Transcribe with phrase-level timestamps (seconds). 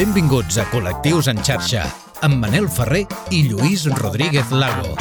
[0.00, 1.82] Benvinguts a Col·lectius en xarxa,
[2.24, 3.02] amb Manel Ferrer
[3.36, 4.94] i Lluís Rodríguez Lago.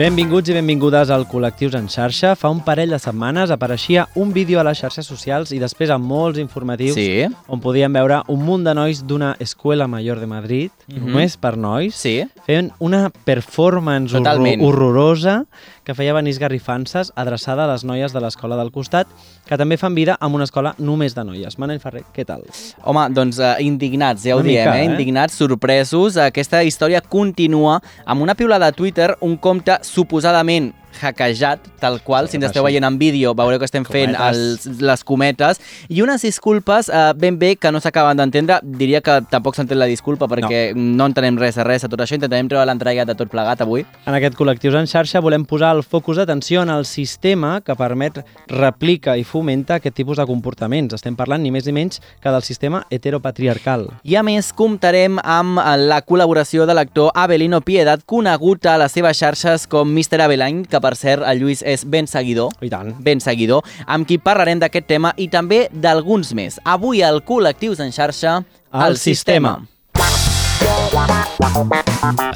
[0.00, 2.32] Benvinguts i benvingudes al Col·lectius en xarxa.
[2.34, 5.98] Fa un parell de setmanes apareixia un vídeo a les xarxes socials i després a
[6.02, 7.22] molts informatius Sí.
[7.46, 11.06] on podíem veure un munt de nois d'una Escuela Mayor de Madrid, Mhm.
[11.06, 12.26] només per nois, Sí.
[12.44, 15.44] fent una performance horror horrorosa
[15.84, 19.08] que feia venir esgarrifances adreçada a les noies de l'escola del costat,
[19.48, 21.58] que també fan vida amb una escola només de noies.
[21.58, 22.44] Manel Ferrer, què tal?
[22.84, 24.84] Home, doncs uh, indignats, ja ho Una diem, mica, eh?
[24.84, 24.90] eh?
[24.92, 26.18] Indignats, sorpresos.
[26.20, 32.38] Aquesta història continua amb una piulada a Twitter, un compte suposadament hackejat, tal qual, si
[32.38, 36.90] ens esteu veient en vídeo veureu que estem fent els, les cometes, i unes disculpes
[36.92, 40.96] uh, ben bé que no s'acaben d'entendre, diria que tampoc s'entén la disculpa perquè no.
[40.98, 43.86] no entenem res de res de tot això, intentarem treure l'entrega de tot plegat avui.
[44.06, 48.22] En aquest Col·lectius en xarxa volem posar el focus d'atenció en el sistema que permet,
[48.50, 50.96] replica i fomenta aquest tipus de comportaments.
[50.98, 53.88] Estem parlant ni més ni menys que del sistema heteropatriarcal.
[54.04, 59.18] I a més comptarem amb la col·laboració de l'actor Abelino Piedad, conegut a les seves
[59.18, 60.22] xarxes com Mr.
[60.26, 62.92] Abelain, que per cert el Lluís és ben seguidor, I tant.
[63.00, 66.58] ben seguidor, amb qui parlarem d'aquest tema i també d'alguns més.
[66.64, 69.58] Avui al Col·lectius en xarxa, El sistema.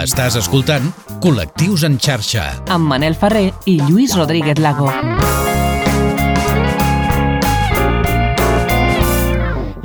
[0.02, 0.92] Estàs escoltant
[1.24, 2.62] Col·lectius en xarxa.
[2.68, 4.90] amb Manel Ferrer i Lluís Rodríguez Lago.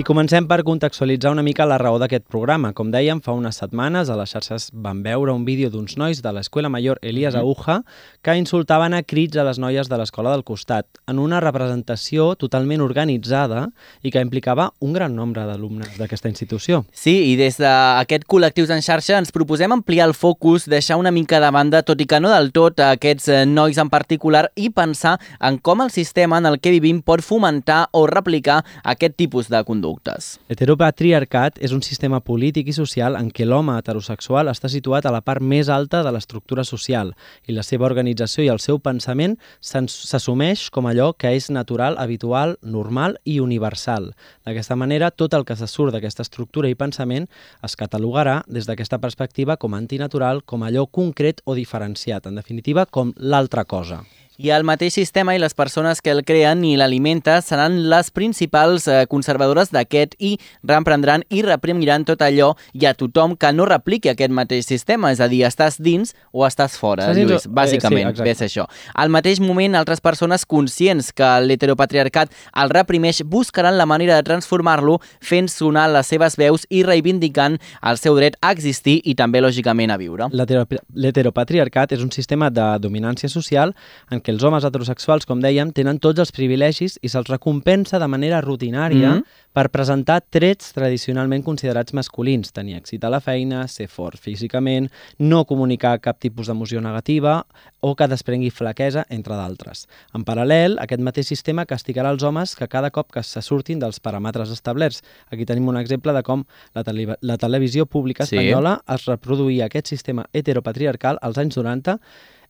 [0.01, 2.71] I comencem per contextualitzar una mica la raó d'aquest programa.
[2.73, 6.31] Com dèiem, fa unes setmanes a les xarxes van veure un vídeo d'uns nois de
[6.33, 7.83] l'Escola Mayor Elias Aguja
[8.25, 12.81] que insultaven a crits a les noies de l'escola del costat en una representació totalment
[12.81, 13.67] organitzada
[14.01, 16.81] i que implicava un gran nombre d'alumnes d'aquesta institució.
[16.89, 21.37] Sí, i des d'aquest Col·lectius en xarxa ens proposem ampliar el focus, deixar una mica
[21.43, 24.71] de banda, tot i que no del tot, a aquests eh, nois en particular i
[24.73, 29.53] pensar en com el sistema en el que vivim pot fomentar o replicar aquest tipus
[29.53, 29.61] de
[29.91, 30.39] conductes.
[30.49, 35.21] Heteropatriarcat és un sistema polític i social en què l'home heterosexual està situat a la
[35.21, 37.13] part més alta de l'estructura social
[37.47, 42.57] i la seva organització i el seu pensament s'assumeix com allò que és natural, habitual,
[42.61, 44.13] normal i universal.
[44.45, 47.27] D'aquesta manera, tot el que se surt d'aquesta estructura i pensament
[47.63, 53.13] es catalogarà des d'aquesta perspectiva com antinatural, com allò concret o diferenciat, en definitiva, com
[53.17, 54.03] l'altra cosa.
[54.41, 58.87] I el mateix sistema i les persones que el creen i l'alimenta seran les principals
[58.89, 60.31] eh, conservadores d'aquest i
[60.65, 65.21] reprendran i reprimiran tot allò i a tothom que no repliqui aquest mateix sistema, és
[65.21, 68.65] a dir, estàs dins o estàs fora, Estàs o- Lluís, eh, bàsicament, sí, ves això.
[68.95, 74.97] Al mateix moment, altres persones conscients que l'heteropatriarcat el reprimeix buscaran la manera de transformar-lo
[75.19, 79.91] fent sonar les seves veus i reivindicant el seu dret a existir i també, lògicament,
[79.93, 80.31] a viure.
[80.33, 80.65] L'hetero-
[80.95, 83.75] L'heteropatriarcat és un sistema de dominància social
[84.09, 88.07] en què els homes heterosexuals, com dèiem, tenen tots els privilegis i se'ls recompensa de
[88.07, 89.23] manera rutinària Mhm.
[89.53, 94.89] per presentar trets tradicionalment considerats masculins, tenir èxit a la feina, ser fort físicament,
[95.19, 97.45] no comunicar cap tipus d'emoció negativa
[97.81, 99.87] o que desprengui flaquesa, entre d'altres.
[100.15, 103.99] En paral·lel, aquest mateix sistema castigarà els homes que cada cop que se surtin dels
[104.01, 105.01] paràmetres establerts.
[105.29, 108.37] Aquí tenim un exemple de com la, tele la televisió pública Sí.
[108.37, 111.99] espanyola es reproduïa aquest sistema heteropatriarcal als anys 90,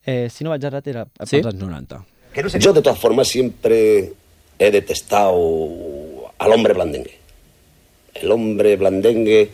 [0.06, 1.38] eh, si no vaig errat era pels Sí?
[1.44, 2.06] anys 90.
[2.60, 4.14] Yo, de todas formas, siempre
[4.58, 7.18] he detestado al hombre blandengue.
[8.14, 9.50] El hombre blandengue,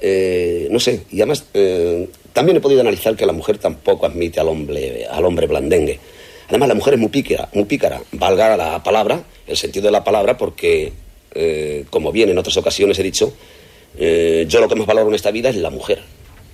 [0.00, 4.40] eh, no sé, y además eh, también he podido analizar que la mujer tampoco admite
[4.40, 5.98] al hombre, al hombre blandengue.
[6.48, 10.02] Además, la mujer es muy pícara, muy pícara, valga la palabra, el sentido de la
[10.02, 10.92] palabra, porque,
[11.32, 13.32] eh, como bien en otras ocasiones he dicho,
[13.96, 16.02] eh, yo lo que más valoro en esta vida es la mujer.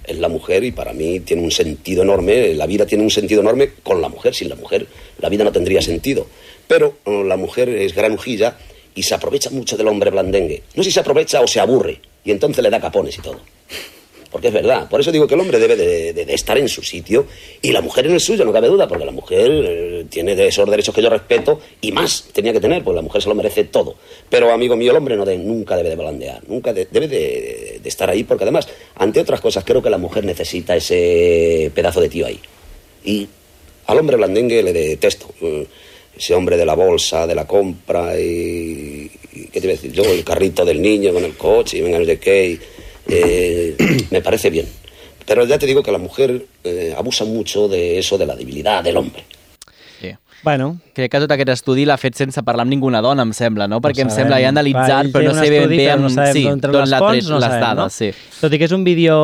[0.07, 3.41] Es la mujer y para mí tiene un sentido enorme, la vida tiene un sentido
[3.41, 4.35] enorme con la mujer.
[4.35, 4.87] Sin la mujer
[5.19, 6.27] la vida no tendría sentido.
[6.69, 8.57] Pero eh, la mujer es granujilla
[8.95, 10.63] y se aprovecha mucho del hombre blandengue.
[10.75, 13.41] No sé si se aprovecha o se aburre y entonces le da capones y todo.
[14.37, 14.87] Porque es verdad.
[14.91, 17.25] Por eso digo que el hombre debe de, estar en su sitio
[17.63, 20.69] y la mujer en el suyo, no cabe duda, porque la mujer eh, tiene esos
[20.69, 23.65] derechos que yo respeto y más tenía que tener, pues la mujer se lo merece
[23.65, 23.95] todo.
[24.29, 28.11] Pero, amigo mío, el hombre no nunca debe de blandear, nunca de- debe de, estar
[28.11, 32.27] ahí, porque además, ante otras cosas, creo que la mujer necesita ese pedazo de tío
[32.27, 32.39] ahí.
[33.07, 33.27] Y
[33.87, 35.29] al hombre blandengue le detesto.
[35.41, 35.67] eh,
[36.19, 39.11] Ese hombre de la bolsa, de la compra y,
[39.53, 39.93] ¿Qué te iba a decir?
[39.93, 42.49] Yo, el carrito del niño con el coche y venga qué.
[42.51, 42.61] y,
[43.09, 43.77] eh,
[44.11, 44.67] me parece bien.
[45.27, 48.83] Pero ya te digo que la mujer eh, abusa mucho de eso, de la debilidad
[48.85, 49.25] del hombre.
[50.43, 53.67] Bueno, Crec que tot aquest estudi l'ha fet sense parlar amb ninguna dona, em sembla,
[53.69, 53.83] no?
[53.85, 54.23] Perquè em sabem.
[54.25, 55.79] sembla, he analitzat, ell però no sé ben bé...
[55.83, 57.89] però no amb- sabem sí, d'on les fonts, no les sabem, dades, no?
[57.93, 58.39] sí.
[58.41, 59.17] Tot i que és un vídeo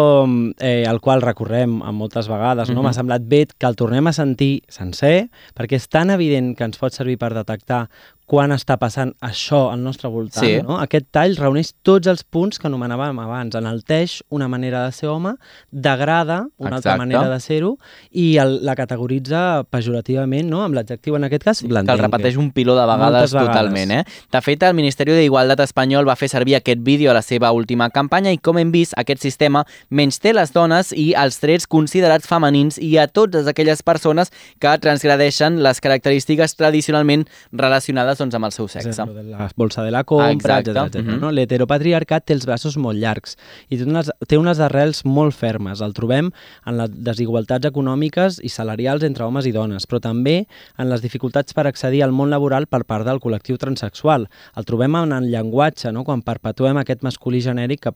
[0.61, 2.83] eh, al qual recorrem a moltes vegades, no?
[2.85, 6.77] M'ha semblat bé que el tornem a sentir sencer, perquè és tan evident que ens
[6.81, 7.87] pot servir per detectar
[8.33, 10.45] quan està passant això al nostre voltant.
[10.45, 10.55] Sí.
[10.65, 10.79] No?
[10.81, 13.57] Aquest tall reuneix tots els punts que anomenàvem abans.
[13.59, 15.35] Enalteix una manera de ser home,
[15.71, 16.99] degrada una altra Exacte.
[17.03, 17.75] manera de ser-ho
[18.13, 20.63] i el, la categoritza pejorativament, no?
[20.65, 23.49] amb l'adjectiu en aquest cas, que el repeteix un piló de vegades, vegades.
[23.49, 23.91] totalment.
[23.91, 24.05] Eh?
[24.33, 27.91] De fet, el Ministeri d'Igualtat espanyol va fer servir aquest vídeo a la seva última
[27.91, 32.27] campanya i, com hem vist, aquest sistema menys té les dones i els trets considerats
[32.29, 38.53] femenins i a totes aquelles persones que transgradeixen les característiques tradicionalment relacionades doncs, amb el
[38.53, 38.93] seu sexe.
[38.93, 40.69] de la bolsa de la compra, etc.
[40.87, 41.03] etc.
[41.03, 41.21] Mhm.
[41.21, 41.31] no?
[41.31, 43.37] L'heteropatriarcat té els braços molt llargs
[43.69, 45.81] i té unes, té unes arrels molt fermes.
[45.81, 46.31] El trobem
[46.67, 50.47] en les desigualtats econòmiques i salarials entre homes i dones, però també
[50.79, 54.29] en les dificultats per accedir al món laboral per part del col·lectiu transexual.
[54.57, 56.05] El trobem en el llenguatge, no?
[56.05, 57.93] quan perpetuem aquest masculí genèric que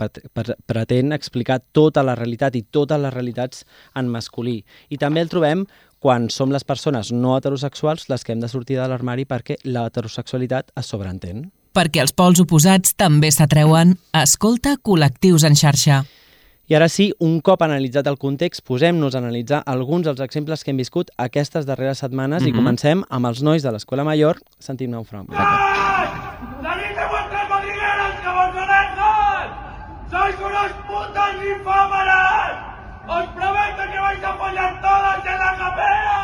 [0.66, 4.62] pretén explicar tota la realitat i totes les realitats en masculí.
[4.90, 5.66] I també el trobem
[6.02, 10.72] quan som les persones no heterosexuals les que hem de sortir de l'armari perquè l'heterosexualitat
[10.76, 11.48] es sobreentén.
[11.76, 16.04] Perquè els pols oposats també s'atreuen, escolta col·lectius en xarxa.
[16.68, 20.72] I ara sí, un cop analitzat el context, posem-nos a analitzar alguns dels exemples que
[20.72, 22.56] hem viscut aquestes darreres setmanes i Mhm.
[22.58, 25.28] comencem amb els nois de l'Escola Major sentint-ne un front.
[25.30, 29.46] ¡Salid de vuestras madrigueras, caballonejas!
[30.10, 32.50] ¡Sois unos putos infámaras!
[33.06, 36.18] ¡Os prometo que vais a follar todas en la capea!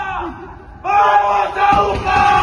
[0.83, 2.42] ¡Vamos a jugar!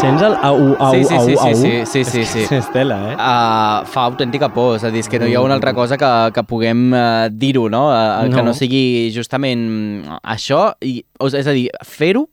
[0.00, 1.54] Sents el au, au, Sí, sí, au, sí, sí, au?
[1.54, 2.42] sí, sí, sí, sí.
[2.56, 3.14] És tela, eh?
[3.14, 6.10] Uh, fa autèntica por, és a dir, que no hi ha una altra cosa que,
[6.34, 7.86] que puguem uh, dir-ho, no?
[7.92, 8.50] Uh, Que No.
[8.50, 12.26] no sigui justament mm, això, i, o, és a dir, fer-ho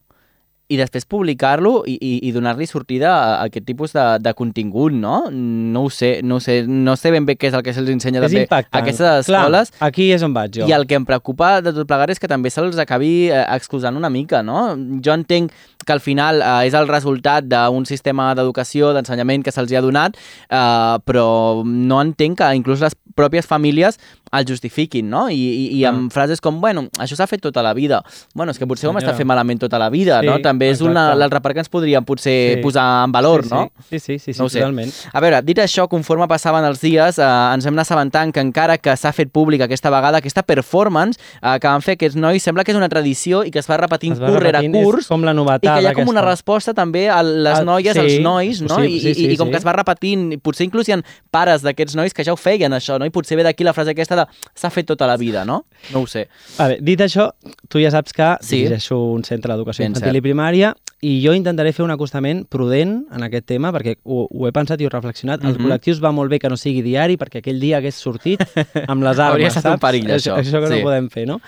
[0.67, 4.91] i després publicar-lo i, i, i donar-li sortida a, a aquest tipus de, de contingut,
[4.91, 5.29] no?
[5.31, 7.87] No ho sé, no ho sé, no sé ben bé què és el que se'ls
[7.93, 8.75] ensenya És també impactant.
[8.75, 10.67] a aquestes Clar, escoles, aquí és on vaig jo.
[10.67, 13.95] i el que em preocupa de tot plegat és que també se'ls acabi eh, exclusant
[13.95, 14.73] una mica, no?
[14.99, 15.55] Jo entenc
[15.87, 20.19] que al final eh, és el resultat d'un sistema d'educació, d'ensenyament que se'ls ha donat,
[20.51, 21.27] eh, però
[21.65, 23.97] no entenc que inclús les pròpies famílies
[24.31, 25.29] el justifiquin, no?
[25.29, 28.01] I, i, i amb frases com, bueno, això s'ha fet tota la vida.
[28.33, 30.39] Bueno, és que potser ho hem estat fent malament tota la vida, Sí, no?
[30.43, 31.41] També és una exacte.
[31.41, 32.61] part que ens podríem potser Sí.
[32.61, 33.69] posar en valor, sí, no?
[33.89, 34.59] Sí, sí, sí, sí, No sé.
[34.59, 34.91] totalment.
[35.13, 38.77] A veure, dit això, conforme passaven els dies, eh, ens hem anat assabentant que encara
[38.77, 42.63] que s'ha fet públic aquesta vegada, aquesta performance eh, que van fer aquests nois, sembla
[42.65, 45.23] que és una tradició i que es va repetint Es va curt rere curs, com
[45.23, 47.99] la i novetat que hi ha com una resposta també a les Ah, noies, sí,
[47.99, 48.75] als nois, no?
[48.75, 49.51] sí, I, sí, i, sí, i com sí.
[49.51, 50.99] que es va repetint, i potser inclús hi ha
[51.31, 53.05] pares d'aquests nois que ja ho feien, això, no?
[53.05, 54.16] I potser ve d'aquí la frase aquesta
[54.55, 55.65] s'ha fet tota la vida, no?
[55.93, 56.27] No ho sé.
[56.57, 57.29] A veure, dit això,
[57.69, 58.63] tu ja saps que Sí.
[58.63, 60.17] dirigeixo un centre d'educació infantil cert.
[60.17, 64.47] i primària i jo intentaré fer un acostament prudent en aquest tema perquè ho, ho
[64.47, 65.43] he pensat i ho he reflexionat.
[65.43, 65.65] El Mhm.
[65.67, 68.41] col·lectiu es va molt bé que no sigui diari perquè aquell dia hagués sortit
[68.87, 70.35] amb les armes, Hauria estat un perill, això.
[70.37, 70.79] Això que Sí.
[70.79, 71.39] no podem fer, no?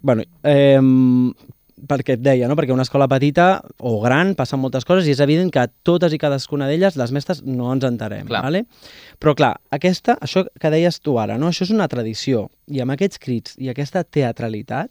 [0.00, 0.78] Bueno, eh,
[1.88, 2.54] perquè et deia, no?
[2.58, 6.18] perquè una escola petita o gran passen moltes coses i és evident que totes i
[6.22, 8.26] cadascuna d'elles les mestres no ens entarem.
[8.28, 8.42] Clar.
[8.46, 8.64] Vale?
[9.18, 11.48] Però clar, aquesta, això que deies tu ara, no?
[11.50, 14.90] això és una tradició i amb aquests crits i aquesta teatralitat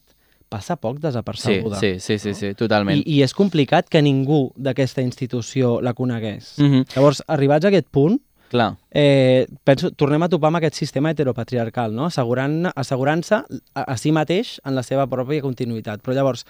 [0.51, 1.79] passa poc Sí, desapercebuda.
[1.79, 2.99] sí, sí, sí, sí, totalment.
[2.99, 6.57] I, I és complicat que ningú d'aquesta institució la conegués.
[6.59, 6.89] Mhm.
[6.95, 8.19] Llavors, arribats a aquest punt,
[8.51, 8.75] Clar.
[8.91, 12.09] eh, penso, tornem a topar amb aquest sistema heteropatriarcal, no?
[12.11, 13.41] assegurant-se assegurant a,
[13.85, 16.03] a si mateix en la seva pròpia continuïtat.
[16.03, 16.43] Però llavors,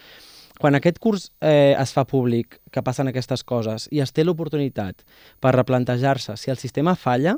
[0.58, 5.06] quan aquest curs eh, es fa públic, que passen aquestes coses, i es té l'oportunitat
[5.40, 7.38] per replantejar-se si el sistema falla,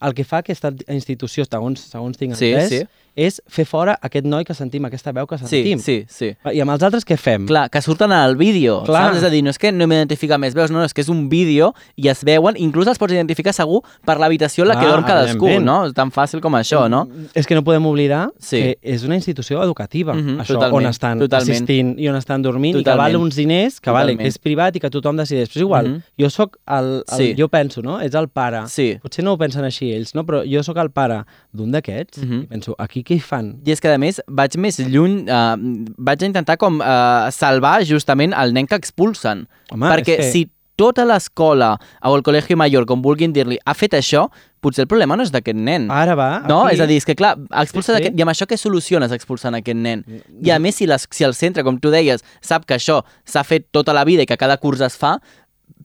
[0.00, 2.82] el que fa aquesta institució, segons, segons tinc Sí, entès, sí.
[3.20, 5.78] És fer fora aquest noi que sentim, aquesta veu que Sí, sentim.
[5.78, 6.30] sí, sí.
[6.54, 7.44] I amb els altres què fem?
[7.46, 9.10] Clar, que surten al vídeo, Clar.
[9.10, 9.18] saps?
[9.18, 11.08] És a dir, no és que no m'identifica més veus, no, no, és que és
[11.12, 14.86] un vídeo i es veuen, inclús els pots identificar segur per l'habitació en la que
[14.86, 15.84] Clar, dorm cadascú, no?
[15.86, 17.06] És tan fàcil com això, no?
[17.34, 18.56] És que no podem oblidar Sí.
[18.56, 21.50] que és una institució educativa, Mhm, això, totalment, on estan totalment.
[21.50, 23.12] assistint i on estan dormint, i que Totalment.
[23.14, 24.20] val uns diners, que, vale, Totalment.
[24.20, 25.48] que és privat i que tothom decideix.
[25.50, 26.02] Però és igual, Mhm.
[26.18, 27.16] jo sóc el, el...
[27.18, 27.34] Sí.
[27.36, 28.00] Jo penso, no?
[28.00, 28.66] Ets el pare.
[28.68, 28.96] Sí.
[29.02, 30.24] Potser no ho pensen així ells, no?
[30.24, 32.42] Però jo sóc el pare d'un d'aquests Mhm.
[32.42, 33.50] i penso, aquí què hi fan?
[33.66, 38.32] I és que, a més, vaig més lluny, eh, vaig intentar com eh, salvar justament
[38.38, 39.48] el nen que expulsen.
[39.74, 40.46] Home, Perquè que- si
[40.80, 41.74] tota l'escola
[42.08, 44.22] o el col·legi major, com vulguin dir-li, ha fet això,
[44.64, 45.90] potser el problema no és d'aquest nen.
[45.92, 46.76] Ara va, No, aquí...
[46.78, 48.14] és a dir, és que clar, expulsa Sí, sí.
[48.16, 50.04] I amb això què soluciones expulsant aquest nen?
[50.40, 53.44] I a més, si, les, si el centre, com tu deies, sap que això s'ha
[53.44, 55.18] fet tota la vida i que cada curs es fa,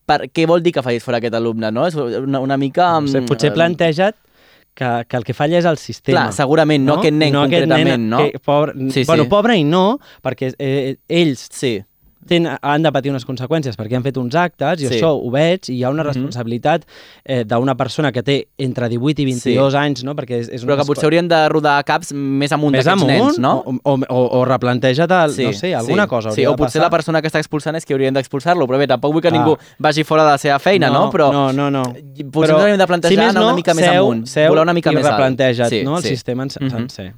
[0.06, 1.88] per, què vol dir que facis fora aquest alumne, no?
[1.90, 2.94] És una, una mica...
[3.02, 4.16] No sé, mm, potser eh, planteja't
[4.76, 6.26] que, que el que falla és el sistema.
[6.28, 8.20] Clar, segurament, no aquest nen concretament, no?
[8.26, 9.06] Que, pobre, Sí, sí.
[9.10, 11.78] bueno, pobre i no, perquè eh, ells Sí,
[12.28, 14.96] ten, han de patir unes conseqüències perquè han fet uns actes, i Sí.
[14.96, 16.08] això ho veig, i hi ha una Mhm.
[16.14, 16.86] responsabilitat
[17.24, 20.16] eh, d'una persona que té entre 18 i 22 anys, no?
[20.16, 23.40] Perquè és, és però que potser haurien de rodar caps més amunt més d'aquests nens,
[23.40, 23.64] no?
[23.66, 26.82] o, o, o, o replanteja't, el, no sé, alguna cosa Sí, o potser passar.
[26.84, 29.40] la persona que està expulsant és que haurien d'expulsar-lo, però bé, tampoc vull que Clar.
[29.42, 31.10] ningú vagi fora de la seva feina, no?
[31.12, 31.84] Però no, no, no.
[32.32, 34.50] potser ens hauríem de plantejar si més anar no, una mica més seu, amunt, seu
[34.50, 35.14] volar una mica i més alt.
[35.16, 35.98] replanteja't, Sí, no?
[35.98, 36.10] El sí.
[36.10, 36.70] sistema en Mhm.
[36.72, 37.14] sencer.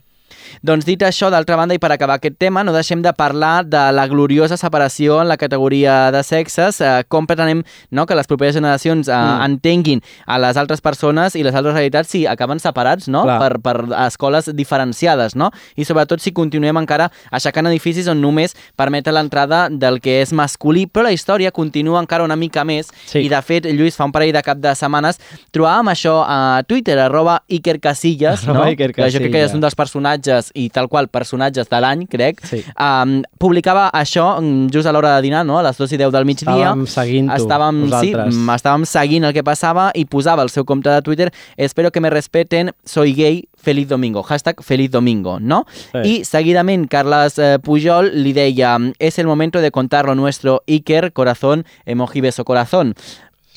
[0.63, 3.91] Doncs dit això, d'altra banda, i per acabar aquest tema, no deixem de parlar de
[3.91, 8.55] la gloriosa separació en la categoria de sexes, eh, com pretenem no, que les properes
[8.55, 9.41] generacions eh, Mm.
[9.45, 13.23] entenguin a les altres persones i les altres realitats si acaben separats no?
[13.23, 13.39] Clar.
[13.39, 15.49] per, per escoles diferenciades, no?
[15.75, 20.85] I sobretot si continuem encara aixecant edificis on només permeten l'entrada del que és masculí,
[20.87, 23.19] però la història continua encara una mica més Sí.
[23.25, 25.17] i de fet, Lluís, fa un parell de cap de setmanes
[25.51, 28.71] trobàvem això a Twitter, arroba Iker Casillas, Arroba no?
[28.71, 29.53] Iker que això crec que és Casillas.
[29.55, 32.63] un dels personatges i tal qual personatges de l'any, crec, Sí.
[32.79, 35.59] um, publicava això mm, just a l'hora de dinar, no?
[35.59, 36.71] a les 2 i 10 del migdia.
[36.73, 38.35] Estàvem seguint-ho, estàvem, sí, vosaltres.
[38.35, 41.99] mm, estàvem seguint el que passava i posava el seu compte de Twitter espero que
[42.01, 45.65] me respeten, soy gay, feliz domingo, hashtag feliz domingo, no?
[45.91, 45.99] Sí.
[46.21, 51.11] I seguidament Carles eh, Pujol li deia és el momento de contar lo nuestro, Iker,
[51.13, 52.93] corazón, emoji beso corazón.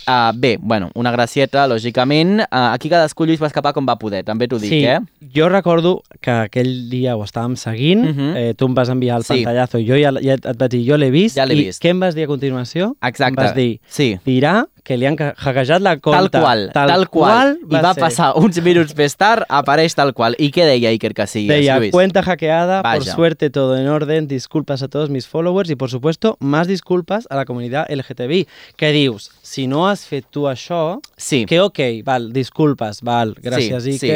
[0.08, 2.40] Uh, bé, bueno, una gracieta, lògicament.
[2.50, 4.98] Uh, aquí cadascú, Lluís, va escapar com va poder, també t'ho dic, sí, eh?
[5.34, 8.36] jo recordo que aquell dia ho estàvem seguint, Mhm.
[8.36, 9.34] eh, tu em vas enviar el Sí.
[9.44, 11.82] pantallazo, jo ja, ja et vaig dir, jo l'he vist, Ja l'he i vist.
[11.82, 12.96] què em vas dir a continuació?
[13.02, 13.40] Exacte.
[13.40, 14.18] Em vas dir, Sí.
[14.24, 16.38] dirà que li han hackejat la Tal compte.
[16.40, 17.56] qual, tal, qual.
[17.62, 18.00] I va ser.
[18.00, 20.34] passar uns minuts més tard, apareix tal qual.
[20.38, 21.92] I què deia Iker Casillas, Deia, Lluís?
[21.92, 23.14] cuenta hackeada, por Vaya.
[23.14, 27.36] suerte todo en orden, disculpas a todos mis followers y por supuesto más disculpas a
[27.36, 28.46] la comunidad LGTBI.
[28.78, 29.30] Què dius?
[29.42, 31.44] Si no has fet tu això, Sí.
[31.46, 34.08] que ok, val, disculpes, val, gràcies Sí, sí.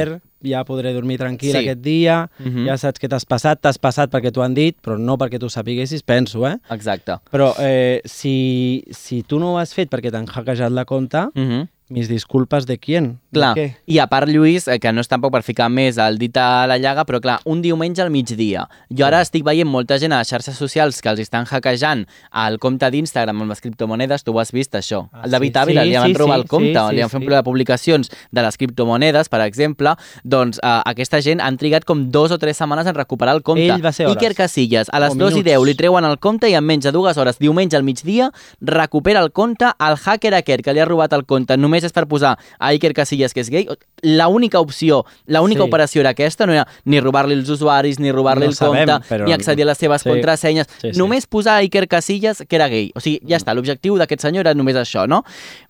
[0.44, 1.58] Ja podré dormir tranquil Sí.
[1.58, 2.66] aquest dia, Mhm.
[2.66, 5.48] ja saps que t'has passat, t'has passat perquè t'ho han dit, però no perquè tu
[5.48, 6.56] sapiguessis, penso, eh?
[6.70, 7.16] Exacte.
[7.32, 11.40] Però eh, si, si tu no ho has fet perquè t'han hackejat la compte, Uh
[11.42, 11.68] -huh.
[11.88, 13.20] Mis disculpes de quién?
[13.32, 13.76] Clar, De què?
[13.86, 16.66] i a part, Lluís, eh, que no és tampoc per ficar més el dit a
[16.66, 18.68] la llaga, però clar, un diumenge al migdia.
[18.88, 22.58] Jo ara estic veient molta gent a les xarxes socials que els estan hackejant al
[22.58, 25.08] compte d'Instagram amb les criptomonedes, tu ho has vist, això.
[25.12, 26.94] Ah, el David sí, Ávila sí, li van sí, robar sí, el compte, sí, sí,
[26.94, 27.28] li han fet sí.
[27.28, 32.32] de publicacions de les criptomonedes, per exemple, doncs eh, aquesta gent han trigat com dos
[32.32, 33.68] o tres setmanes en recuperar el compte.
[33.68, 34.16] Ell va ser hores.
[34.16, 35.50] Iker Casillas, a les O 2 i minuts.
[35.52, 39.20] 10 li treuen el compte i en menys de dues hores, diumenge al migdia, recupera
[39.20, 42.38] el compte, el hacker aquest que li ha robat el compte només és per posar
[42.60, 43.66] a Iker Casillas que és gay,
[44.02, 45.68] la única opció, la única Sí.
[45.68, 49.08] operació era aquesta, no era ni robar-li els usuaris, ni robar-li No el sabem, compte,
[49.08, 50.08] però- ni accedir a les seves Sí.
[50.10, 50.98] contrasenyes, Sí, sí.
[50.98, 52.92] només posar a Iker Casillas que era gay.
[52.94, 55.24] O sigui, ja està, l'objectiu d'aquest senyor era només això, no?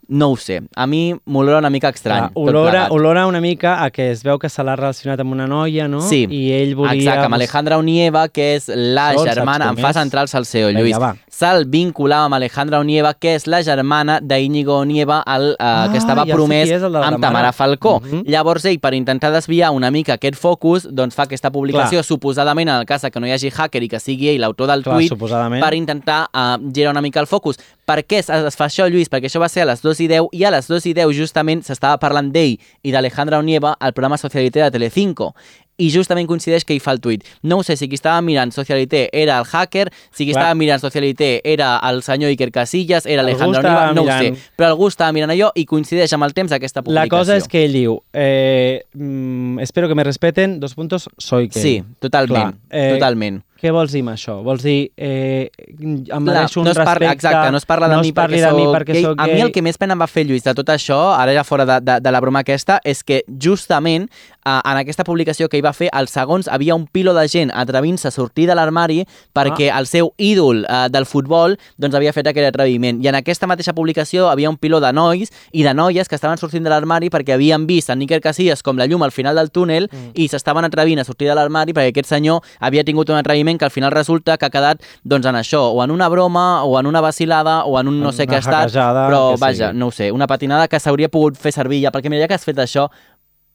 [0.08, 2.28] No ho sé, a mi m'olora una mica estrany.
[2.34, 5.46] Tot olora, olora una mica a que es veu que se l'ha relacionat amb una
[5.46, 6.00] noia, no?
[6.02, 6.26] Sí.
[6.28, 6.92] I ell volia...
[6.94, 9.70] Exacte, amb Alejandra Unieva, que és la saps germana...
[9.70, 10.98] Em fas entrar al salseo, Vinga, Lluís.
[11.00, 11.14] va.
[11.30, 15.98] Se'l vinculava amb Alejandra Unieva, que és la germana d'Iñigo Unieva, el, uh, Ah, que
[15.98, 17.20] estava ja promès la amb.
[17.20, 18.00] Tamara Falcó.
[18.00, 18.22] Mhm.
[18.28, 22.04] Llavors ell, per intentar desviar una mica aquest focus, doncs fa aquesta publicació, Clar.
[22.04, 24.82] suposadament en el cas que no hi hagi hacker i que sigui ell l'autor del
[24.84, 25.62] Clar, tuit, suposadament.
[25.64, 27.58] per intentar uh, girar una mica el focus.
[27.84, 29.10] Per què es, es fa això, Lluís?
[29.10, 31.14] Perquè això va ser a les 2 i 10 i a les 2 i 10
[31.16, 35.34] justament s'estava parlant d'ell i d'Alejandra Unieva al programa Socialité de Telecinco
[35.76, 37.24] i justament coincideix que hi fa el tuit.
[37.42, 40.44] No ho sé si qui estava mirant Socialité era el hacker, si qui Clar.
[40.44, 44.36] estava mirant Socialité era el senyor Iker Casillas, era estava Unieva, no ho mirant.
[44.38, 44.52] sé.
[44.56, 47.10] Però algú estava mirant allò i coincideix amb el temps d'aquesta La publicació.
[47.16, 51.62] cosa és que ell diu, eh, mm, espero que me respeten, dos puntos, soy gay.
[51.62, 53.42] Sí, totalment, Clar, eh, totalment.
[53.64, 54.34] Què vols dir amb això?
[54.44, 55.48] Vols dir, eh,
[55.80, 57.14] em mereixo un no es parla, respecte...
[57.14, 59.06] exacte, no es parla de no mi perquè de mi perquè gay.
[59.16, 61.44] A mi el que més pena em va fer, Lluís, de tot això, ara ja
[61.48, 65.56] fora de, de, de la broma aquesta, és que justament eh, en aquesta publicació que
[65.56, 69.00] hi va fer, als segons havia un pilo de gent atrevint-se a sortir de l'armari
[69.32, 73.00] perquè el seu ídol eh, del futbol doncs havia fet aquell atreviment.
[73.00, 76.36] I en aquesta mateixa publicació havia un pilo de nois i de noies que estaven
[76.36, 79.48] sortint de l'armari perquè havien vist en Iker Casillas com la llum al final del
[79.50, 80.12] túnel Mm.
[80.14, 83.64] i s'estaven atrevint a sortir de l'armari perquè aquest senyor havia tingut un atreviment que
[83.64, 86.86] al final resulta que ha quedat doncs, en això, o en una broma, o en
[86.86, 89.78] una vacilada, o en un no sé què ha estat, però vaja, sigui.
[89.78, 92.34] no ho sé, una patinada que s'hauria pogut fer servir ja, perquè mira, ja que
[92.34, 92.88] has fet això,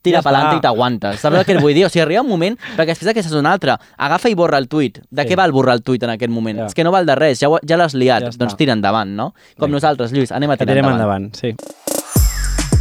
[0.01, 0.55] tira Ja està.
[0.57, 1.19] i t'aguantes.
[1.19, 1.83] Saps el que et vull dir?
[1.85, 3.77] O sigui, arriba un moment, perquè després aquesta és una altra.
[3.97, 5.01] Agafa i borra el tuit.
[5.11, 5.27] De Sí.
[5.27, 6.57] què val borrar el tuit en aquest moment?
[6.59, 6.65] Ja.
[6.67, 8.21] És que no val de res, ja, ho- ja l'has liat.
[8.23, 8.37] Ja està.
[8.37, 9.33] doncs tira endavant, no?
[9.57, 9.75] Com Vinga.
[9.75, 10.95] nosaltres, Lluís, anem a tirar endavant.
[10.95, 11.53] endavant, sí.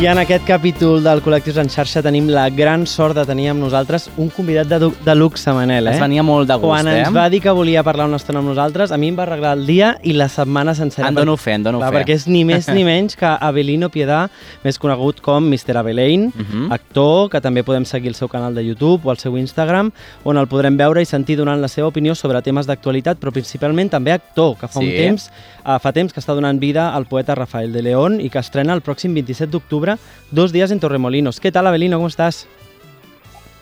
[0.00, 3.60] I en aquest capítol del Col·lectius en xarxa tenim la gran sort de tenir amb
[3.60, 5.92] nosaltres un convidat de, de luxe, Manel, eh?
[5.92, 6.94] Es venia molt de gust, Quan eh?
[7.02, 9.50] ens va dir que volia parlar una estona amb nosaltres, a mi em va arreglar
[9.58, 11.10] el dia i la setmana sencera.
[11.12, 11.98] En dono fe, en dono Clar, fe.
[11.98, 14.22] perquè és ni més ni menys que Avelino Piedà,
[14.64, 15.76] més conegut com Mr.
[15.82, 16.72] Abelain, Mhm.
[16.72, 19.92] actor, que també podem seguir el seu canal de YouTube o el seu Instagram,
[20.24, 23.90] on el podrem veure i sentir donant la seva opinió sobre temes d'actualitat, però principalment
[23.92, 24.86] també actor, que fa Sí.
[24.86, 25.30] un temps,
[25.66, 28.72] uh, fa temps que està donant vida al poeta Rafael de León i que estrena
[28.72, 29.89] el pròxim 27 d'octubre
[30.30, 31.40] dos días en Torremolinos.
[31.40, 31.96] ¿Qué tal, Avelino?
[31.98, 32.46] ¿Cómo estás?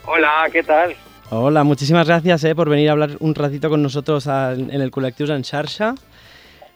[0.06, 0.94] Hola, ¿qué tal?
[1.30, 4.90] Hola, muchísimas gracias eh, por venir a hablar un ratito con nosotros a- en el
[4.90, 5.94] Colectivos en Xarxa.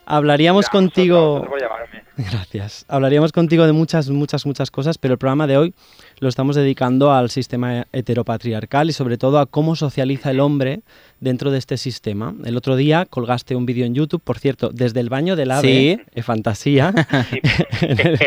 [0.05, 1.41] Hablaríamos Ya, contigo...
[1.41, 2.03] vosotros- vosotros.
[2.33, 2.85] Gracias.
[2.89, 5.75] Hablaríamos contigo de muchas, muchas, muchas cosas, pero el programa de hoy
[6.19, 10.81] lo estamos dedicando al sistema heteropatriarcal y sobre todo a cómo socializa el hombre
[11.21, 12.35] dentro de este sistema.
[12.45, 15.63] El otro día colgaste un vídeo en YouTube, por cierto, desde el baño del ave,
[15.63, 16.01] Sí.
[16.15, 16.93] eh, fantasía,
[17.81, 18.19] en, el,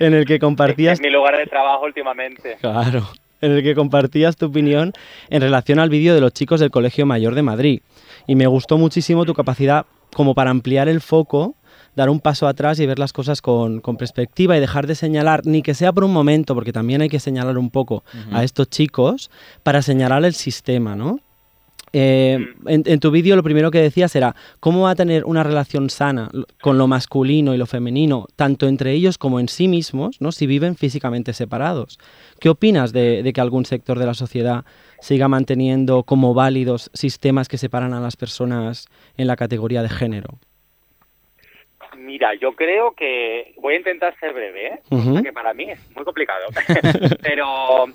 [0.00, 2.56] en el que compartías Es mi lugar de trabajo últimamente.
[2.60, 3.08] Claro,
[3.40, 4.92] en el que compartías tu opinión
[5.30, 7.80] en relación al vídeo de los chicos del Colegio Mayor de Madrid.
[8.28, 11.56] Y me gustó muchísimo tu capacidad como para ampliar el foco,
[11.96, 15.44] dar un paso atrás y ver las cosas con, con perspectiva y dejar de señalar,
[15.44, 18.70] ni que sea por un momento, porque también hay que señalar un poco a estos
[18.70, 19.30] chicos
[19.64, 21.18] para señalar el sistema, ¿no?
[21.92, 25.42] Eh, en, en tu vídeo lo primero que decías era cómo va a tener una
[25.42, 26.30] relación sana
[26.60, 30.32] con lo masculino y lo femenino, tanto entre ellos como en sí mismos, ¿no?
[30.32, 31.98] si viven físicamente separados.
[32.40, 34.64] ¿Qué opinas de, de que algún sector de la sociedad
[35.00, 40.38] siga manteniendo como válidos sistemas que separan a las personas en la categoría de género?
[41.96, 44.80] Mira, yo creo que voy a intentar ser breve, ¿eh?
[45.22, 46.46] Que para mí es muy complicado.
[47.22, 47.86] Pero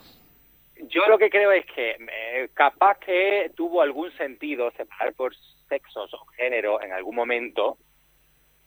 [0.87, 5.35] yo lo que creo es que eh, capaz que tuvo algún sentido separar por
[5.67, 7.77] sexos o género en algún momento,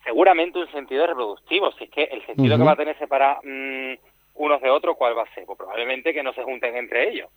[0.05, 1.73] seguramente un sentido reproductivo.
[1.73, 3.95] Si es que el sentido que va a tener separar mm,
[4.35, 5.45] unos de otros, ¿cuál va a ser?
[5.45, 7.31] Pues probablemente que no se junten entre ellos.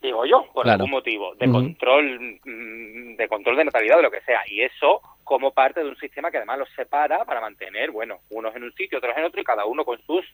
[0.00, 0.84] Digo yo, por Claro.
[0.84, 4.42] algún motivo, de control, mm, de control de natalidad, de lo que sea.
[4.46, 8.54] Y eso como parte de un sistema que además los separa para mantener, bueno, unos
[8.54, 10.24] en un sitio, otros en otro y cada uno con sus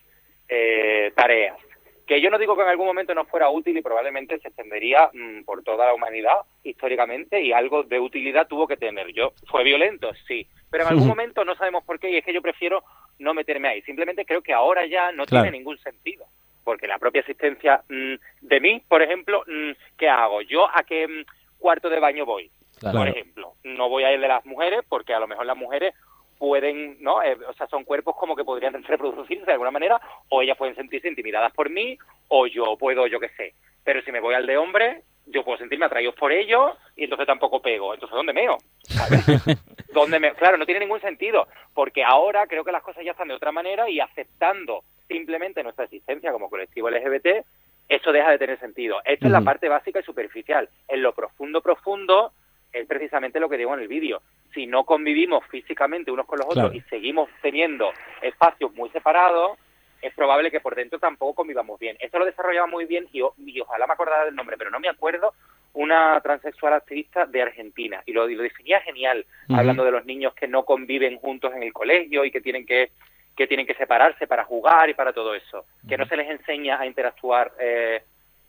[0.47, 1.57] eh, tareas.
[2.07, 5.09] Que yo no digo que en algún momento no fuera útil y probablemente se extendería
[5.13, 9.11] mm, por toda la humanidad históricamente y algo de utilidad tuvo que tener.
[9.13, 12.33] Yo fue violento, sí, pero en algún momento no sabemos por qué y es que
[12.33, 12.83] yo prefiero
[13.17, 13.81] no meterme ahí.
[13.83, 15.43] Simplemente creo que ahora ya no Claro.
[15.45, 16.25] tiene ningún sentido.
[16.63, 20.41] Porque la propia existencia mm, de mí, por ejemplo, mm, ¿qué hago?
[20.41, 21.25] ¿Yo a qué mm,
[21.59, 22.49] cuarto de baño voy?
[22.79, 22.97] Claro.
[22.99, 25.93] Por ejemplo, no voy a ir de las mujeres porque a lo mejor las mujeres
[26.37, 27.23] pueden, ¿no?
[27.23, 30.75] Eh, o sea, son cuerpos como que podrían reproducirse de alguna manera, o ellas pueden
[30.75, 33.53] sentirse intimidadas por mí, o yo puedo, yo qué sé.
[33.83, 37.27] Pero si me voy al de hombre, yo puedo sentirme atraído por ellos y entonces
[37.27, 37.93] tampoco pego.
[37.93, 38.57] Entonces, ¿dónde meo?
[39.93, 40.33] ¿Dónde me...
[40.33, 43.51] Claro, no tiene ningún sentido, porque ahora creo que las cosas ya están de otra
[43.51, 47.45] manera y aceptando simplemente nuestra existencia como colectivo LGBT,
[47.87, 48.99] eso deja de tener sentido.
[49.05, 50.67] Esto es la parte básica y superficial.
[50.87, 52.31] En lo profundo, profundo,
[52.73, 54.21] es precisamente lo que digo en el vídeo.
[54.55, 57.91] Si no convivimos físicamente unos con los otros y seguimos teniendo
[58.21, 59.59] espacios muy separados,
[60.01, 61.97] es probable que por dentro tampoco convivamos bien.
[61.99, 64.89] Esto lo desarrollaba muy bien y, y ojalá me acordara del nombre, pero no me
[64.89, 65.33] acuerdo,
[65.73, 68.01] una transexual activista de Argentina.
[68.05, 71.63] Y lo, y lo definía genial, hablando de los niños que no conviven juntos en
[71.63, 72.89] el colegio y que tienen que
[73.35, 75.65] que tienen que separarse para jugar y para todo eso.
[75.87, 78.01] Que no se les enseña a interactuar eh,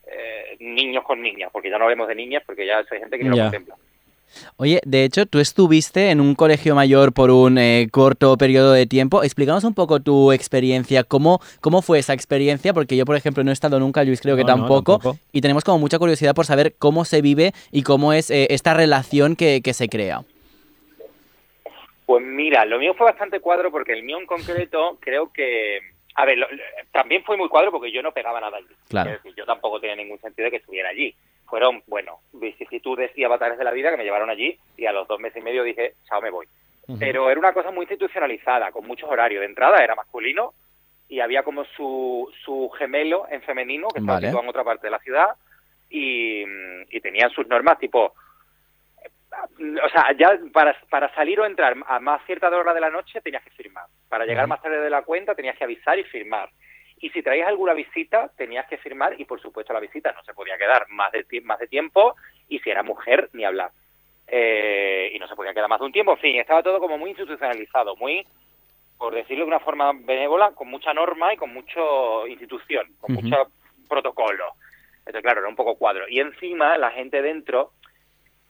[0.06, 3.24] eh, niños con niñas, porque ya no hablemos de niñas, porque ya hay gente que
[3.24, 3.74] no lo contempla.
[4.56, 8.86] Oye, de hecho, tú estuviste en un colegio mayor por un eh, corto periodo de
[8.86, 9.22] tiempo.
[9.22, 13.50] Explícanos un poco tu experiencia, cómo, cómo fue esa experiencia, porque yo, por ejemplo, no
[13.50, 16.74] he estado nunca, Luis creo que no, tampoco, y tenemos como mucha curiosidad por saber
[16.78, 20.22] cómo se vive y cómo es eh, esta relación que, que se crea.
[22.04, 25.78] Pues mira, lo mío fue bastante cuadro porque el mío en concreto creo que...
[26.14, 26.62] A ver, lo- lo-
[26.92, 28.66] también fue muy cuadro porque yo no pegaba nada allí.
[28.88, 29.10] Claro.
[29.10, 31.14] Es decir, yo tampoco tenía ningún sentido de que estuviera allí.
[31.46, 35.06] Fueron, bueno, vicisitudes y avatares de la vida que me llevaron allí y a los
[35.08, 36.46] dos meses y medio dije, chao, me voy.
[37.00, 39.40] Pero era una cosa muy institucionalizada, con muchos horarios.
[39.40, 40.54] De entrada era masculino
[41.08, 44.28] y había como su, su gemelo en femenino que estaba Vale.
[44.28, 45.30] situado en otra parte de la ciudad
[45.90, 46.44] y,
[46.90, 48.14] y tenían sus normas tipo
[49.84, 53.20] o sea, ya para, para salir o entrar a más cierta hora de la noche
[53.20, 53.86] tenías que firmar.
[54.08, 56.48] Para llegar más tarde de la cuenta tenías que avisar y firmar.
[56.98, 60.34] Y si traías alguna visita, tenías que firmar y por supuesto la visita no se
[60.34, 62.16] podía quedar más de, más de tiempo
[62.48, 63.70] y si era mujer, ni hablar.
[64.26, 66.12] Eh, y no se podía quedar más de un tiempo.
[66.12, 68.26] En fin, estaba todo como muy institucionalizado, muy,
[68.98, 73.50] por decirlo de una forma benévola, con mucha norma y con mucho institución, con mucho
[73.88, 74.54] protocolo.
[75.00, 76.08] Entonces, claro, era un poco cuadro.
[76.08, 77.72] Y encima la gente dentro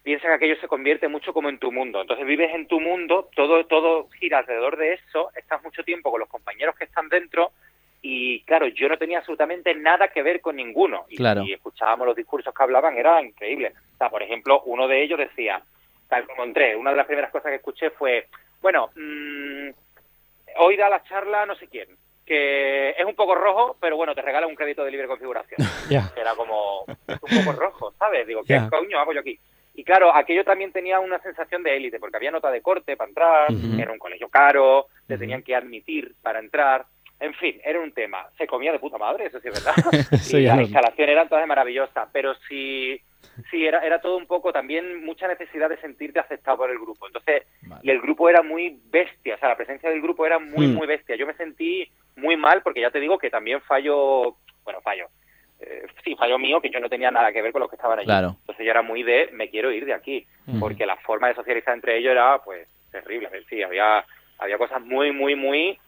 [0.07, 2.01] piensa que aquello se convierte mucho como en tu mundo.
[2.01, 6.21] Entonces vives en tu mundo, todo, todo gira alrededor de eso, estás mucho tiempo con
[6.21, 7.51] los compañeros que están dentro
[8.09, 11.07] Y claro, yo no tenía absolutamente nada que ver con ninguno.
[11.09, 11.43] Y, Claro.
[11.43, 13.73] y escuchábamos los discursos que hablaban, era increíble.
[13.95, 15.61] O sea, por ejemplo, uno de ellos decía,
[16.09, 18.29] tal como entré, una de las primeras cosas que escuché fue,
[18.63, 19.71] bueno, mm,
[20.59, 21.89] hoy da la charla no sé quién,
[22.25, 25.57] que es un poco rojo, pero bueno, te regala un crédito de libre configuración.
[26.17, 28.25] Era como, es un poco rojo, ¿sabes?
[28.25, 29.37] Digo, ¿qué coño hago yo aquí?
[29.75, 33.09] Y claro, aquello también tenía una sensación de élite, porque había nota de corte para
[33.09, 36.87] entrar, era un colegio caro, te tenían que admitir para entrar.
[37.19, 38.27] En fin, era un tema.
[38.37, 39.75] Se comía de puta madre, eso sí es verdad.
[40.13, 43.01] Eso y no- instalaciones eran todas maravillosas, pero sí,
[43.51, 47.07] sí era, era todo un poco también mucha necesidad de sentirte aceptado por el grupo.
[47.07, 47.45] Entonces,
[47.83, 50.75] y el grupo era muy bestia, o sea, la presencia del grupo era muy, Mm.
[50.75, 51.17] muy bestia.
[51.17, 55.07] Yo me sentí muy mal porque ya te digo que también fallo, bueno, fallo.
[55.59, 57.99] Eh, sí, fallo mío que yo no tenía nada que ver con los que estaban
[57.99, 58.07] allí.
[58.07, 58.37] Claro.
[58.41, 60.61] Entonces yo era muy de, me quiero ir de aquí, Ujú.
[60.61, 63.31] porque la forma de socializar entre ellos era, pues, terrible.
[63.49, 64.05] Sí, había,
[64.39, 65.79] había cosas muy, muy, muy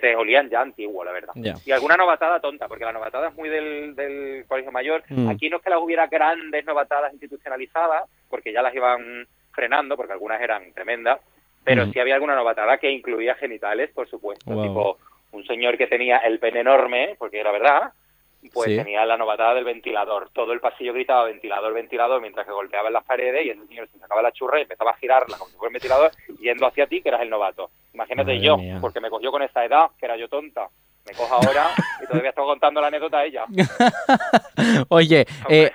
[0.00, 1.32] que te olían ya antiguo, la verdad.
[1.64, 5.02] Y alguna novatada tonta, porque la novatada es muy del, del colegio mayor.
[5.08, 5.28] Mm.
[5.28, 10.12] Aquí no es que las hubiera grandes novatadas institucionalizadas, porque ya las iban frenando, porque
[10.12, 11.20] algunas eran tremendas,
[11.64, 11.92] pero Mm.
[11.92, 14.62] sí había alguna novatada que incluía genitales, por supuesto, Wow.
[14.62, 14.98] tipo
[15.32, 17.92] un señor que tenía el pene enorme, porque era verdad,
[18.52, 18.76] pues Sí.
[18.76, 20.30] tenía la novatada del ventilador.
[20.32, 23.88] Todo el pasillo gritaba ventilador, ventilador, mientras que golpeaba en las paredes y ese señor
[23.88, 26.86] se sacaba la churra y empezaba a girarla como si fuera un ventilador, yendo hacia
[26.86, 27.70] ti, que eras el novato.
[27.94, 28.78] Imagínate Madre yo, mía.
[28.80, 30.68] porque me cogió con esa edad, que era yo tonta.
[31.06, 31.70] Me coja ahora
[32.02, 33.44] y todavía estoy contando la anécdota a ella.
[34.88, 35.70] Oye, eh,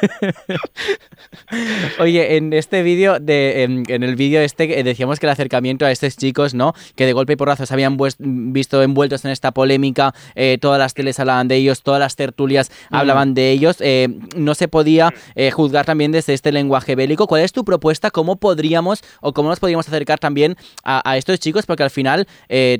[1.98, 5.86] oye, en este vídeo, de, en, en el vídeo este, eh, decíamos que el acercamiento
[5.86, 6.74] a estos chicos, ¿no?
[6.94, 10.94] Que de golpe y porrazo se habían visto envueltos en esta polémica, eh, todas las
[10.94, 15.50] teles hablaban de ellos, todas las tertulias hablaban de ellos, eh, no se podía eh,
[15.50, 17.26] juzgar también desde este lenguaje bélico.
[17.26, 18.10] ¿Cuál es tu propuesta?
[18.10, 21.66] ¿Cómo podríamos o cómo nos podríamos acercar también a, a estos chicos?
[21.66, 22.26] Porque al final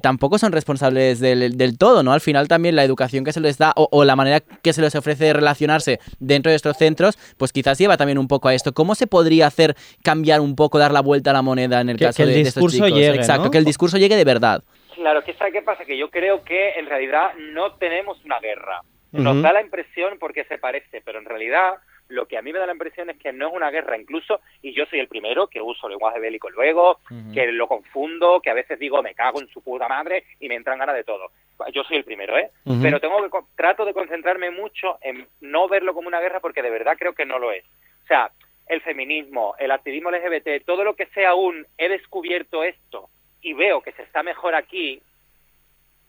[0.03, 2.13] tampoco son responsables del, del todo, ¿no?
[2.13, 4.81] Al final también la educación que se les da o, o la manera que se
[4.83, 8.55] les ofrece de relacionarse dentro de estos centros, pues quizás lleva también un poco a
[8.55, 8.73] esto.
[8.73, 11.97] ¿Cómo se podría hacer cambiar un poco, dar la vuelta a la moneda en el
[11.97, 12.99] Que- caso que el de, de estos discurso chicos?
[13.01, 13.51] llegue, Exacto, ¿no?
[13.51, 14.63] que el discurso llegue de verdad.
[14.95, 15.85] Claro, que ¿sabes qué pasa?
[15.85, 18.81] Que yo creo que en realidad no tenemos una guerra.
[19.13, 21.75] Nos da la impresión porque se parece, pero en realidad
[22.09, 24.41] lo que a mí me da la impresión es que no es una guerra incluso,
[24.63, 27.01] y yo soy el primero que uso lenguaje bélico luego,
[27.35, 30.55] que lo confundo, que a veces digo me cago en su puta madre y me
[30.55, 31.31] entran ganas de todo.
[31.73, 32.51] Yo soy el primero, ¿eh?
[32.83, 36.71] Pero tengo que trato de concentrarme mucho en no verlo como una guerra porque de
[36.71, 37.65] verdad creo que no lo es.
[38.05, 38.31] O sea,
[38.69, 43.09] el feminismo, el activismo LGBT, todo lo que sea un he descubierto esto
[43.41, 45.01] y veo que se está mejor aquí,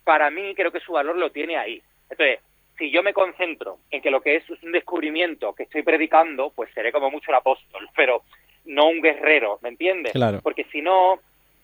[0.04, 1.82] para mí creo que su valor lo tiene ahí.
[2.10, 2.40] Entonces,
[2.78, 6.72] si yo me concentro en que lo que es un descubrimiento que estoy predicando, pues
[6.74, 8.24] seré como mucho el apóstol, pero
[8.66, 10.14] no un guerrero, ¿me entiendes?
[10.14, 10.40] Claro.
[10.42, 11.20] Porque si no,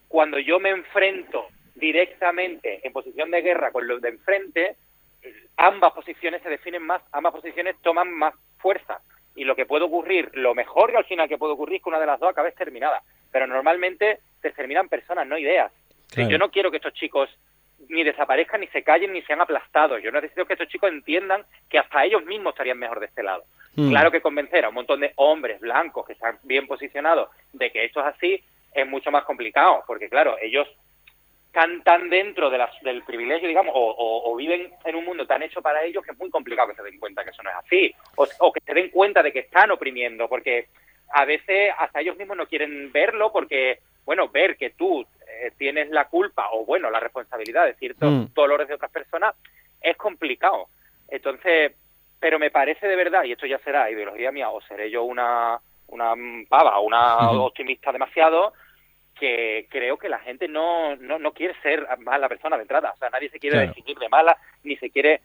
[0.08, 4.76] cuando yo me enfrento directamente en posición de guerra con los de enfrente,
[5.58, 9.02] ambas posiciones se definen más, ambas posiciones toman más fuerza.
[9.36, 11.90] Y lo que puede ocurrir, lo mejor que al final que puede ocurrir es que
[11.90, 13.02] una de las dos acabe exterminada.
[13.32, 15.72] Pero normalmente se exterminan personas, no ideas.
[16.12, 16.30] Claro.
[16.30, 17.30] Yo no quiero que estos chicos
[17.90, 20.02] ni desaparezcan, ni se callen, ni sean aplastados.
[20.04, 23.44] Yo necesito que estos chicos entiendan que hasta ellos mismos estarían mejor de este lado.
[23.76, 23.90] Mm.
[23.90, 27.86] Claro que convencer a un montón de hombres blancos que están bien posicionados de que
[27.86, 30.68] esto es así es mucho más complicado, porque claro, ellos
[31.54, 35.28] están tan dentro de las- del privilegio, digamos, o, o- o viven en un mundo
[35.28, 37.52] tan hecho para ellos que es muy complicado que se den cuenta que eso no
[37.52, 40.68] es así, o, o que se den cuenta de que están oprimiendo, porque
[41.12, 45.90] a veces hasta ellos mismos no quieren verlo porque, bueno, ver que tú eh, tienes
[45.92, 48.34] la culpa o, bueno, la responsabilidad de ciertos Mm.
[48.34, 49.36] dolores de otras personas
[49.80, 50.70] es complicado.
[51.08, 51.74] Entonces,
[52.20, 55.60] pero me parece de verdad, y esto ya será ideología mía, o seré yo una,
[55.90, 56.16] una
[56.50, 58.54] pava, una optimista demasiado,
[59.24, 62.92] que creo que la gente no, no, no quiere ser mala persona de entrada.
[62.94, 63.68] O sea, nadie se quiere Claro.
[63.70, 65.22] definir de mala, ni se quiere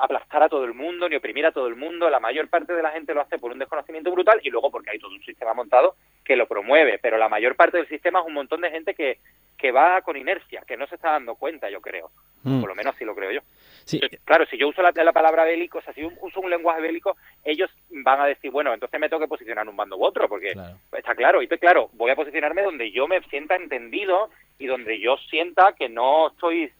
[0.00, 2.10] aplastar a todo el mundo, ni oprimir a todo el mundo.
[2.10, 4.90] La mayor parte de la gente lo hace por un desconocimiento brutal y luego porque
[4.90, 6.98] hay todo un sistema montado que lo promueve.
[6.98, 9.18] Pero la mayor parte del sistema es un montón de gente que,
[9.56, 12.10] que va con inercia, que no se está dando cuenta, yo creo.
[12.42, 12.60] Mm.
[12.60, 13.40] Por lo menos así lo creo yo.
[13.84, 16.50] Sí, Claro, si yo uso la, la palabra bélico, o sea, si yo uso un
[16.50, 19.96] lenguaje bélico, ellos van a decir, bueno, entonces me tengo que posicionar en un bando
[19.96, 20.76] u otro, porque Claro.
[20.92, 21.42] está claro.
[21.42, 25.88] Y claro, voy a posicionarme donde yo me sienta entendido y donde yo sienta que
[25.88, 26.70] no estoy,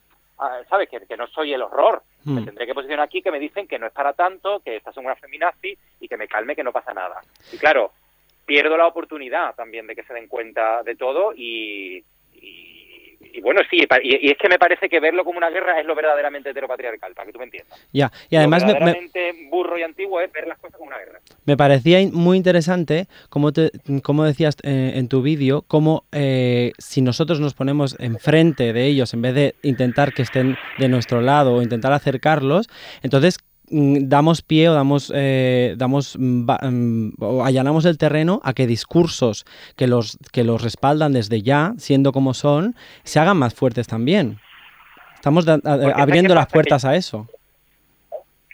[0.69, 0.89] ¿sabes?
[0.89, 2.03] Que, que no soy el horror.
[2.25, 2.45] Me Mm.
[2.45, 5.05] tendré que posicionar aquí que me dicen que no es para tanto, que estas son
[5.05, 7.21] una feminazi y que me calme, que no pasa nada.
[7.51, 7.91] Y claro,
[8.45, 13.61] pierdo la oportunidad también de que se den cuenta de todo y, y, y bueno,
[13.69, 16.49] sí, y, y es que me parece que verlo como una guerra es lo verdaderamente
[16.49, 17.79] heteropatriarcal, para que tú me entiendas.
[17.93, 20.87] Ya, y además lo me, me- verdaderamente burro y antiguo es ver las cosas como
[20.89, 21.18] una guerra.
[21.49, 23.71] Me parecía muy interesante, como, te,
[24.03, 29.15] como decías eh, en tu vídeo, cómo eh, si nosotros nos ponemos enfrente de ellos
[29.15, 32.67] en vez de intentar que estén de nuestro lado o intentar acercarlos,
[33.01, 33.39] entonces
[33.71, 39.43] mm, damos pie o damos, eh, damos mm, o allanamos el terreno a que discursos
[39.75, 44.37] que los, que los respaldan desde ya, siendo como son, se hagan más fuertes también.
[45.15, 47.27] Estamos da- a- ¿sabes abriendo las puertas a eso.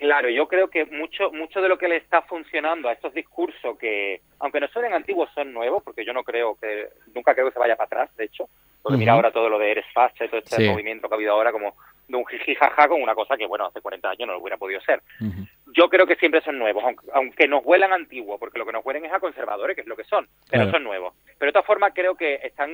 [0.05, 3.75] Claro, yo creo que mucho mucho de lo que le está funcionando a estos discursos
[3.79, 7.53] que, aunque no suenen antiguos, son nuevos, porque yo no creo que, nunca creo que
[7.53, 8.47] se vaya para atrás, de hecho,
[8.83, 10.69] porque mira ahora todo lo de eres facha y todo este Sí.
[10.69, 11.75] movimiento que ha habido ahora como
[12.07, 14.57] de un jiji jaja con una cosa que, bueno, hace 40 años no lo hubiera
[14.57, 15.01] podido ser.
[15.75, 18.85] Yo creo que siempre son nuevos, aunque, aunque nos huelan antiguos, porque lo que nos
[18.85, 20.71] huelen es a conservadores, que es lo que son, pero Claro.
[20.77, 21.15] son nuevos.
[21.39, 22.69] Pero de todas formas creo que están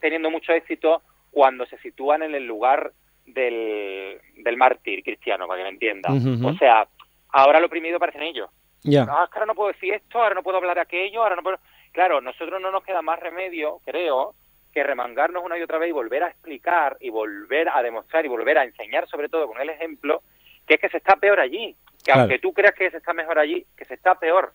[0.00, 2.92] teniendo mucho éxito cuando se sitúan en el lugar
[3.26, 6.10] del, del mártir cristiano, para que me entienda.
[6.10, 6.86] O sea,
[7.30, 8.50] ahora lo oprimido parecen ellos.
[8.82, 9.06] Ya.
[9.08, 11.58] Ah, ahora no puedo decir esto, ahora no puedo hablar de aquello, ahora no puedo...
[11.92, 14.34] Claro, nosotros no nos queda más remedio, creo,
[14.72, 18.28] que remangarnos una y otra vez y volver a explicar y volver a demostrar y
[18.28, 20.22] volver a enseñar, sobre todo con el ejemplo,
[20.66, 21.76] que es que se está peor allí.
[21.98, 22.20] Que Claro.
[22.22, 24.52] aunque tú creas que se está mejor allí, que se está peor.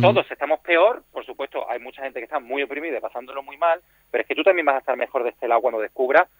[0.00, 3.82] Todos estamos peor, por supuesto, hay mucha gente que está muy oprimida, pasándolo muy mal,
[4.10, 6.30] pero es que tú también vas a estar mejor de este lado cuando descubras,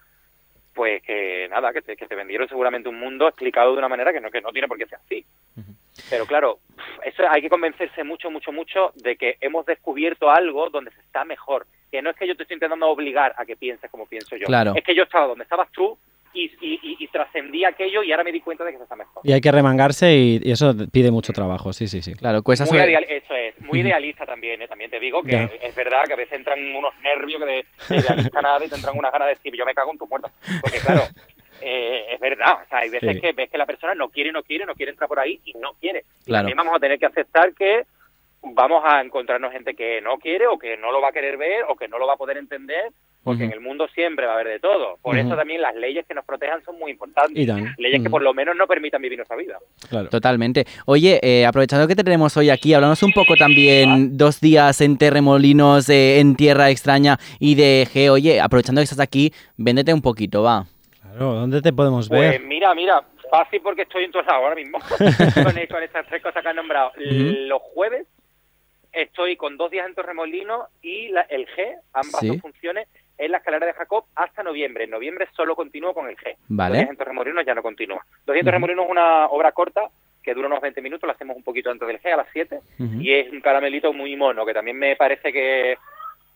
[0.75, 4.13] pues que nada, que te, que te vendieron seguramente un mundo explicado de una manera
[4.13, 5.25] que no, que no tiene por qué ser así.
[6.09, 6.59] Pero claro,
[7.05, 11.25] eso hay que convencerse mucho, mucho, mucho de que hemos descubierto algo donde se está
[11.25, 11.67] mejor.
[11.91, 14.47] Que no es que yo te estoy intentando obligar a que pienses como pienso yo.
[14.47, 14.73] Claro.
[14.75, 15.99] Es que yo estaba donde estabas tú
[16.35, 18.97] y, y, y- y trascendí aquello y ahora me di cuenta de que se está
[18.97, 19.23] mejor.
[19.25, 22.15] Y hay que remangarse y, y eso pide mucho trabajo, sí, sí, sí.
[22.15, 24.69] Claro, cuesta Muy ideal- eso es, muy idealista también, ¿eh?
[24.69, 27.97] también te digo que es verdad que a veces entran unos nervios que de, de
[28.05, 30.31] idealista nada y te entran unas ganas de decir yo me cago en tu muerto.
[30.61, 31.03] Porque claro,
[31.61, 33.21] eh, es verdad, o sea, hay veces Sí.
[33.21, 35.55] que ves que la persona no quiere, no quiere, no quiere entrar por ahí y
[35.55, 36.05] no quiere.
[36.23, 36.43] Y Claro.
[36.43, 37.85] también vamos a tener que aceptar que
[38.43, 41.65] vamos a encontrarnos gente que no quiere o que no lo va a querer ver
[41.69, 42.93] o que no lo va a poder entender
[43.25, 44.99] porque en el mundo siempre va a haber de todo.
[45.01, 47.37] Por eso también las leyes que nos protejan son muy importantes.
[47.37, 47.47] Y.
[47.81, 49.59] Leyes que por lo menos no permitan vivir nuestra vida.
[49.89, 50.09] Claro.
[50.09, 50.65] Totalmente.
[50.87, 54.99] Oye, eh, aprovechando que te tenemos hoy aquí, hablamos un poco también dos días en
[54.99, 58.11] Terremolinos, eh, en Tierra Extraña y de G.
[58.11, 60.65] Oye, aprovechando que estás aquí, véndete un poquito, va.
[61.01, 62.41] Claro, ¿dónde te podemos Pues ver?
[62.41, 66.43] mira, mira, fácil porque estoy en todos lados ahora mismo con, con estas tres cosas
[66.43, 66.91] que han nombrado.
[66.97, 68.05] Los jueves
[68.93, 72.29] estoy con dos días en Torremolinos y la- el G, ambas Sí.
[72.29, 74.85] dos funciones, en la escalera de Jacob hasta noviembre.
[74.85, 76.37] En noviembre solo continúo con el G.
[76.49, 76.71] Vale.
[76.71, 78.05] Dos días en Torremolinos ya no continúa.
[78.27, 79.83] Dos días en Torremolinos es una obra corta
[80.23, 82.61] que dura unos 20 minutos, la hacemos un poquito antes del G, a las 7,
[83.01, 85.77] y es un caramelito muy mono, que también me parece que,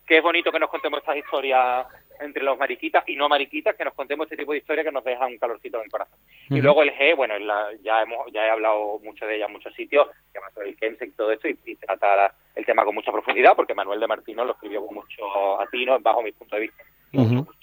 [0.07, 1.87] que es bonito que nos contemos estas historias
[2.21, 5.05] entre los mariquitas y no mariquitas, que nos contemos este tipo de historias que nos
[5.05, 6.19] dejan un calorcito en el corazón.
[6.49, 9.53] Y luego el G, bueno, la- ya hemos ya he hablado mucho de ella en
[9.53, 12.85] muchos sitios, que más sobre el Kemsek y todo esto, y, y trata el tema
[12.85, 16.57] con mucha profundidad, porque Manuel de Martino lo escribió con mucho atino, bajo mi punto
[16.57, 16.83] de vista.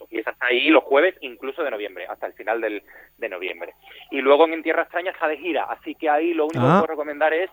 [0.10, 2.84] Y es hasta ahí los jueves, incluso de noviembre, hasta el final del,
[3.18, 3.74] de noviembre.
[4.12, 6.76] Y luego en Tierra Extraña está de gira, así que ahí lo único Ah.
[6.82, 7.50] que puedo recomendar es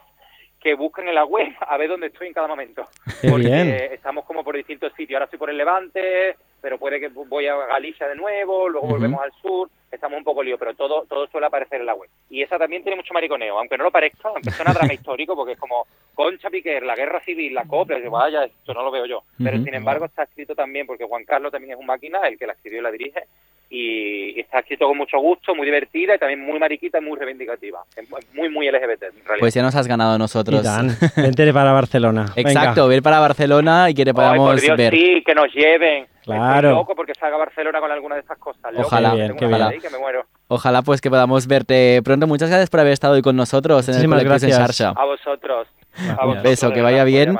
[0.60, 2.86] que busquen en la web a ver dónde estoy en cada momento.
[3.28, 3.68] Porque bien.
[3.92, 5.16] estamos como por distintos sitios.
[5.16, 9.22] Ahora estoy por el Levante, pero puede que voy a Galicia de nuevo, luego volvemos
[9.22, 12.10] al sur, estamos un poco lío, pero todo todo suele aparecer en la web.
[12.28, 15.52] Y esa también tiene mucho mariconeo, aunque no lo parezca, aunque suena drama histórico, porque
[15.52, 19.06] es como Concha Piquer, la guerra civil, la copla, y vaya, esto no lo veo
[19.06, 19.22] yo.
[19.42, 22.46] Pero sin embargo está escrito también, porque Juan Carlos también es un máquina, el que
[22.46, 23.24] la escribió y la dirige,
[23.70, 27.18] y y está escrito con mucho gusto, muy divertida y también muy mariquita y muy
[27.18, 27.82] reivindicativa.
[28.34, 29.36] Muy, muy LGBT, en realidad.
[29.38, 30.62] Pues ya nos has ganado nosotros.
[31.16, 32.26] Vente para Barcelona.
[32.34, 32.50] Venga.
[32.50, 34.92] Exacto, ver para Barcelona y que te Ay, podamos por Dios, ver.
[34.94, 36.06] sí, que nos lleven.
[36.22, 36.68] Claro.
[36.68, 38.72] Estoy loco porque salga a Barcelona con alguna de estas cosas.
[38.72, 40.24] Loco, Ojalá, bien, ahí que me muero.
[40.48, 42.26] Ojalá pues que podamos verte pronto.
[42.26, 44.56] Muchas gracias por haber estado hoy con nosotros en el Muchísimas en gracias.
[44.56, 44.88] xarxa.
[44.90, 45.66] A vosotros.
[45.96, 47.36] A Un vosotros, beso, que vaya bien.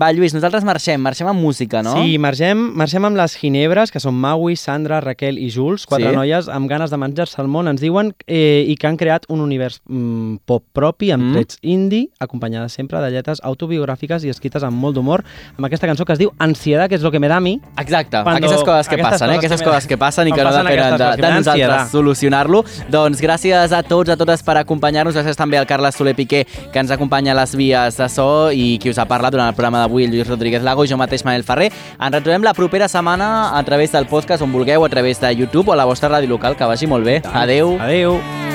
[0.00, 1.92] Va, Lluís, nosaltres marxem, marxem amb música, no?
[2.02, 6.16] Sí, marxem, marxem amb les Ginebres, que són Maui, Sandra, Raquel i Jules, quatre Sí.
[6.16, 9.40] noies amb ganes de menjar-se el món, ens diuen, eh, i que han creat un
[9.40, 11.32] univers mm, pop propi, amb Mm.
[11.34, 15.22] trets indie, acompanyades sempre de lletres autobiogràfiques i escrites amb molt d'humor,
[15.56, 17.60] amb aquesta cançó que es diu Ansiedad, que és lo que me da a mi.
[17.78, 19.38] Exacte, Cuando- aquestes coses que aquestes passen, eh?
[19.38, 22.64] aquestes que coses que passen i que no depenen de, de nosaltres solucionar-lo.
[22.90, 26.78] Doncs gràcies a tots, a totes per acompanyar-nos, gràcies també al Carles Soler Piqué, que
[26.78, 29.82] ens acompanya a les vies de so i qui us ha parlat durant el programa
[29.82, 31.72] d'avui, Lluís Rodríguez Lago i jo mateix, Manel Ferrer.
[31.98, 35.70] Ens retrobem la propera setmana a través del podcast on vulgueu, a través de YouTube
[35.70, 36.56] o a la vostra ràdio local.
[36.56, 37.20] Que vagi molt bé.
[37.32, 37.76] Adeu.
[37.80, 38.51] Adeu.